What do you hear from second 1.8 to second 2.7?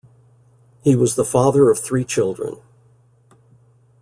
children.